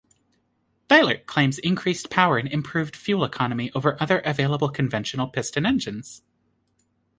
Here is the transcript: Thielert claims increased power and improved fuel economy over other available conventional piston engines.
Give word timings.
Thielert 0.89 1.27
claims 1.27 1.59
increased 1.59 2.09
power 2.09 2.39
and 2.39 2.47
improved 2.51 2.95
fuel 2.95 3.23
economy 3.23 3.71
over 3.75 4.01
other 4.01 4.17
available 4.21 4.67
conventional 4.69 5.27
piston 5.27 5.63
engines. 5.63 6.23